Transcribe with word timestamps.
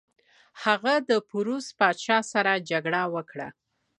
هغه 0.63 0.93
د 1.09 1.11
پوروس 1.29 1.65
پاچا 1.79 2.17
سره 2.31 2.53
جګړه 2.69 3.01
وکړه. 3.15 3.47